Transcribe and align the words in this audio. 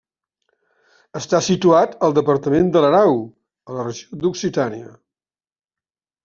Està 1.19 1.41
situat 1.47 1.93
al 2.07 2.15
departament 2.19 2.71
de 2.77 2.83
l'Erau, 2.85 3.21
a 3.69 3.77
la 3.77 3.85
regió 3.89 4.19
d'Occitània. 4.25 4.97